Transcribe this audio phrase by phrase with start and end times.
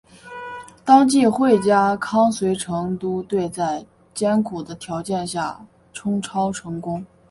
[0.83, 3.85] 当季惠家康随成都队在
[4.15, 7.05] 艰苦的条件下冲超成功。